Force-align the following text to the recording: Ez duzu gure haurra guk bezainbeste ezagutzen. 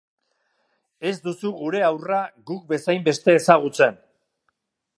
Ez 1.09 1.13
duzu 1.25 1.51
gure 1.59 1.83
haurra 1.89 2.21
guk 2.51 2.63
bezainbeste 2.73 3.37
ezagutzen. 3.43 4.01